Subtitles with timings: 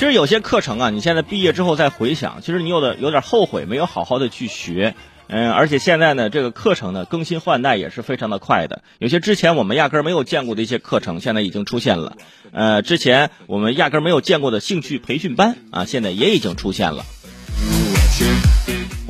[0.00, 4.94] 其实有些课程啊，你现在毕业之后再回想，其实你有的有点后悔，没有好好的去学。
[5.26, 8.82] 嗯，而且现在呢，这个课程呢更新换代也是非常的快的。
[8.98, 12.16] 有些之前我们压根儿没有见过的一些课程，现在已经出现了。
[12.50, 17.04] 呃，之前我们压根儿没有见过的兴趣培训班啊，现在也已经出现了。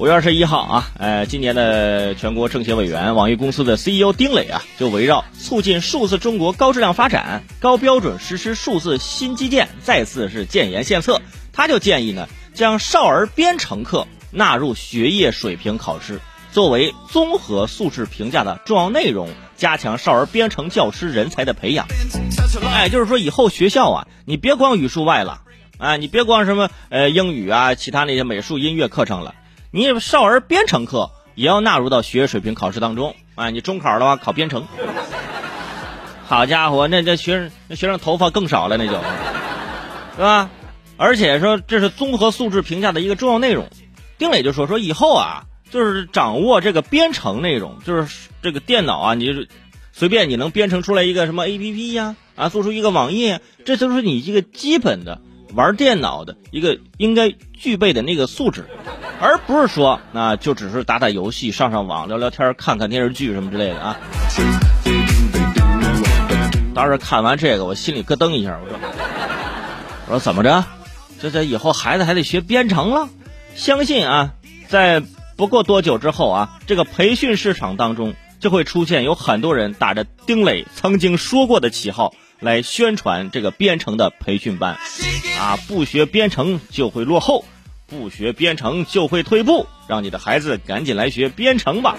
[0.00, 11.20] 五月二十一号啊，呃，今年的全国政协委员、网易公司的 CEO 丁磊啊，就围绕促进数字中国高质量发展、高标准实施数字新基建，再次是建言献策。
[11.52, 14.06] 他就建议呢，将少儿编程课。
[14.30, 16.18] 纳入学业水平考试，
[16.50, 21.86] 作为综合素质评价的重要内容，加强少儿编程教师人才的培养。
[22.64, 25.42] 哎，就是说以后学校啊，你别光语数外了，
[25.76, 29.34] 啊，你别光什么呃英语啊，其他那些美术、音乐课程了，
[29.72, 33.14] 你少儿编程课也要纳入到学业水平考试当中。
[33.36, 34.66] 啊，你中考的话考编程，
[36.26, 38.92] 好家伙，那这学生那学生头发更少了，那就，
[40.16, 40.50] 是吧？
[40.96, 43.68] 而且说这是综合素质评价的一个重要内容。
[44.18, 49.46] 丁磊就说：“说以后啊，就是掌握这个编程内容，就是这个电脑啊，你就
[49.92, 55.22] 随便你能编程出来一个什么 A P P 呀，啊，做出一个网页，这都是你一个基本的
[55.54, 58.66] 玩电脑的一个应该具备的那个素质，
[59.20, 63.96] 而不是说啊，就只是打打游戏、上上网、聊聊天、看看电视剧什么之类的啊。”
[66.74, 68.78] 当时看完这个，我心里咯噔一下，我说
[70.08, 70.64] ：“我说怎么着？
[71.20, 73.08] 这这以后孩子还得学编程了？”
[73.54, 74.32] 相信啊，
[74.68, 75.02] 在
[75.36, 84.78] 不过多久之后啊，这个培训市场当中就会出现有很多人打着丁磊曾经说过的旗号来宣传这个编程的培训班，
[85.38, 87.44] 啊，不学编程就会落后，
[87.90, 91.96] 不学编程就会退步，让你的孩子赶紧来学编程吧！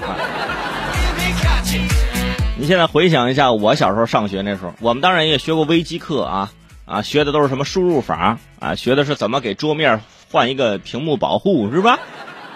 [2.57, 6.51] 你现在回想一下，我小时候上学那时候，我们当然也学过微机课啊，
[6.85, 10.01] 啊，学的都是什么输入法啊，学的是怎么给桌面。
[10.31, 11.99] 换一个屏幕保护是吧？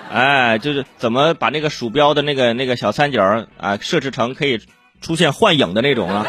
[0.09, 4.61] 哎，就是怎么把那个鼠标的那个那个小三角啊设置成可以
[5.01, 6.25] 出现幻影的那种啊，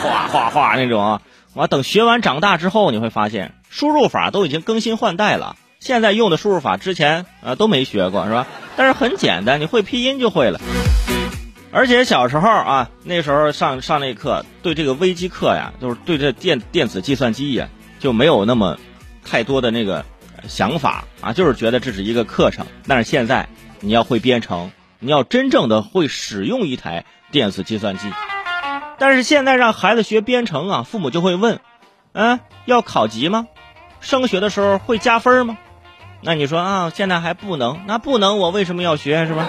[0.00, 1.20] 哗哗哗那种。
[1.54, 5.56] 完等学完长大之后，你会发现输入法都已经更新换代了。
[5.84, 8.46] 现在用的输入法之前啊都没学过是吧？
[8.74, 10.58] 但是很简单，你会拼音就会了。
[11.70, 17.68] 而且小时候啊，那时候上上那课，对这个微机课呀，就是对这电电子计算机呀，
[17.98, 18.78] 就没有那么
[19.22, 20.02] 太多的那个。
[20.46, 23.48] 想法啊，就是觉得这是一个课程，但是现在
[23.80, 28.10] 你要会编程，你要真正的会使用一台电子计算机。
[28.98, 31.60] 但是现在让孩子学编程啊，父母就会问：
[32.12, 33.46] 嗯，要考级吗？
[34.00, 35.56] 升学的时候会加分吗？
[36.26, 39.46] 那你说啊，现在还不能，那不能，我为什么要学是吧？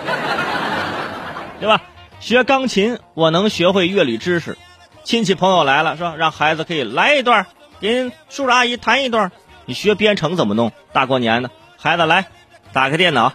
[1.60, 1.82] 对吧？
[2.20, 4.58] 学钢琴，我能学会乐理知识。
[5.06, 6.16] 亲戚朋友来了，是吧？
[6.18, 7.46] 让孩子可以来一段，
[7.80, 9.32] 给叔叔阿姨弹一段。
[9.66, 10.74] 你学编程怎么弄？
[10.92, 12.26] 大过年的，孩子来，
[12.74, 13.32] 打开电脑，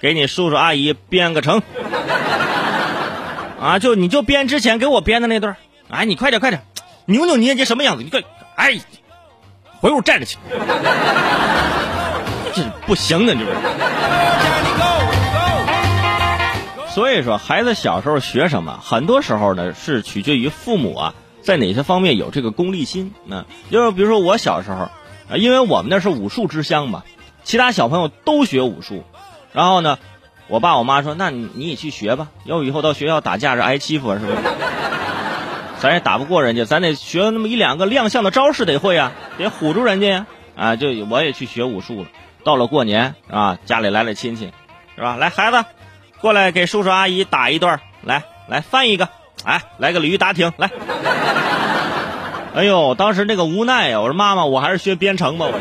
[0.00, 1.60] 给你叔叔阿姨编个程。
[3.60, 5.56] 啊，就你就编之前给我编的那段
[5.90, 6.62] 哎，你快点快点，
[7.04, 8.02] 扭扭捏捏什么样子？
[8.02, 8.22] 你快，
[8.56, 8.80] 哎，
[9.80, 10.38] 回屋站着去。
[12.86, 13.46] 不行的，这是。
[16.94, 23.12] 所以说，孩子小时候学什么，很多时候呢是取决于父母啊，在哪些方面有这个功利心。
[23.24, 24.88] 那就是比如说我小时候。
[25.30, 27.02] 啊，因为我们那是武术之乡嘛，
[27.44, 29.04] 其他小朋友都学武术，
[29.52, 29.98] 然后呢，
[30.46, 34.38] 我爸我妈说，那你你也去学吧，要以后到学校打架是挨欺负是不是？
[35.80, 40.26] 咱也打不过人家，咱得学那么一两个亮相的招式得会啊，得唬住人家呀。
[40.56, 42.08] 啊，就我也去学武术了。
[42.48, 44.50] 到了过年啊，家里来了亲戚，
[44.96, 45.16] 是吧？
[45.16, 45.62] 来孩子，
[46.22, 49.06] 过来给叔叔阿姨打一段，来来翻一个，
[49.44, 50.70] 哎，来个鲤鱼打挺，来。
[52.56, 54.00] 哎呦，当时那个无奈呀！
[54.00, 55.44] 我说妈妈，我还是学编程吧。
[55.46, 55.52] 我